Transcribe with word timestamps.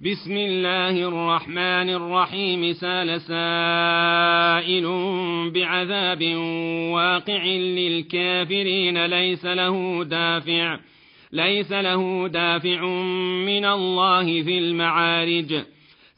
بسم 0.00 0.36
الله 0.36 1.08
الرحمن 1.08 1.90
الرحيم. 1.90 2.72
سال 2.72 3.20
سائل 3.20 4.86
بعذاب 5.50 6.22
واقع 6.92 7.44
للكافرين. 7.44 9.06
ليس 9.06 9.44
له 9.44 10.04
دافع 10.04 10.78
ليس 11.32 11.72
له 11.72 12.28
دافع 12.28 12.84
من 13.46 13.64
الله 13.64 14.42
في 14.42 14.58
المعارج. 14.58 15.62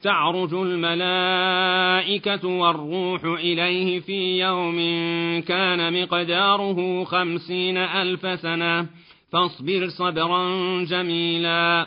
تعرج 0.02 0.54
الملائكة 0.54 2.48
والروح 2.48 3.24
إليه 3.24 4.00
في 4.00 4.38
يوم 4.38 4.76
كان 5.40 6.02
مقداره 6.02 7.04
خمسين 7.04 7.76
ألف 7.76 8.40
سنة. 8.40 8.86
فاصبر 9.32 9.88
صبرا 9.88 10.44
جميلا. 10.84 11.86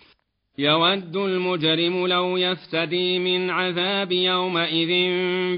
يود 0.61 1.17
المجرم 1.17 2.07
لو 2.07 2.37
يفتدي 2.37 3.19
من 3.19 3.49
عذاب 3.49 4.11
يومئذ 4.11 4.89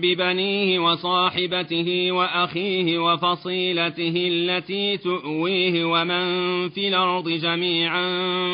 ببنيه 0.02 0.80
وصاحبته 0.80 2.12
وأخيه 2.12 3.00
وفصيلته 3.00 4.14
التي 4.16 4.98
تؤويه 4.98 5.86
ومن 5.86 6.70
في 6.70 6.88
الأرض 6.88 7.30
جميعا 7.30 8.08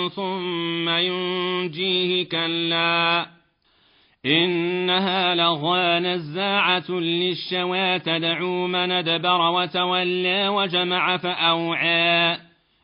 ثم 0.08 0.90
ينجيه 0.90 2.26
كلا 2.26 3.26
إنها 4.26 5.36
لغى 5.36 6.00
نزاعه 6.00 6.92
للشوى 6.92 8.00
تدعو 8.00 8.68
من 8.68 8.92
أدبر 8.92 9.42
وتولى 9.52 10.48
وجمع 10.48 11.18
فأوعى 11.18 12.49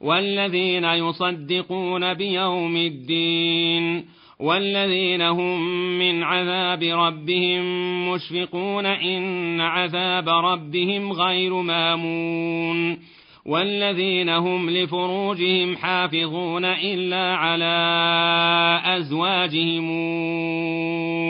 والذين 0.00 0.84
يصدقون 0.84 2.14
بيوم 2.14 2.76
الدين 2.76 4.04
والذين 4.40 5.22
هم 5.22 5.60
من 5.98 6.22
عذاب 6.22 6.82
ربهم 6.82 7.62
مشفقون 8.12 8.86
إن 8.86 9.60
عذاب 9.60 10.28
ربهم 10.28 11.12
غير 11.12 11.54
مامون 11.54 12.98
والذين 13.46 14.28
هم 14.28 14.70
لفروجهم 14.70 15.76
حافظون 15.76 16.64
إلا 16.64 17.36
على 17.36 17.76
أزواجهم 18.84 19.90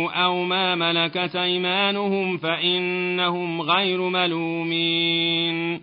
أو 0.08 0.44
ما 0.44 0.74
ملكت 0.74 1.36
أيمانهم 1.36 2.36
فإنهم 2.36 3.62
غير 3.62 4.00
ملومين. 4.08 5.80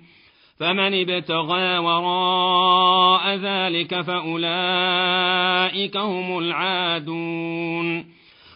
فمن 0.59 0.93
ابتغى 0.93 1.77
وراء 1.77 3.35
ذلك 3.35 4.01
فأولئك 4.01 5.97
هم 5.97 6.37
العادون 6.37 8.05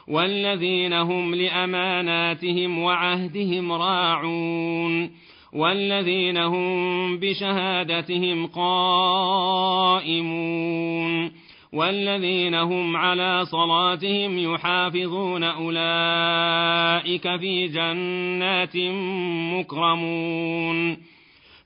والذين 0.08 0.94
هم 0.94 1.36
لأماناتهم 1.36 2.80
وعهدهم 2.80 3.72
راعون 3.72 5.12
والذين 5.54 6.38
هم 6.38 7.18
بشهادتهم 7.20 8.48
قائمون 8.48 10.10
والذين 11.74 12.56
هم 12.56 12.98
على 12.98 13.46
صلاتهم 13.46 14.40
يحافظون 14.40 15.44
أولئك 15.44 17.36
في 17.38 17.68
جنات 17.68 18.78
مكرمون 19.54 20.98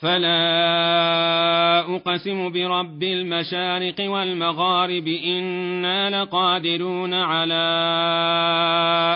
فلا 0.00 1.80
أقسم 1.96 2.52
برب 2.52 3.02
المشارق 3.02 4.10
والمغارب 4.10 5.08
إنا 5.08 6.22
لقادرون 6.22 7.14
على 7.14 7.54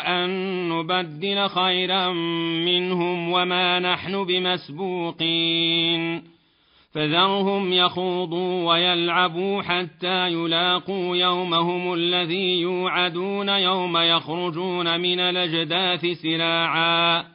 أن 0.06 0.28
نبدل 0.68 1.48
خيرا 1.48 2.12
منهم 2.64 3.32
وما 3.32 3.78
نحن 3.78 4.24
بمسبوقين 4.24 5.54
فذرهم 6.92 7.72
يخوضوا 7.72 8.72
ويلعبوا 8.72 9.62
حتى 9.62 10.28
يلاقوا 10.28 11.16
يومهم 11.16 11.94
الذي 11.94 12.60
يوعدون 12.60 13.48
يوم 13.48 13.96
يخرجون 13.96 15.00
من 15.00 15.20
الأجداث 15.20 16.06
سراعاً 16.06 17.34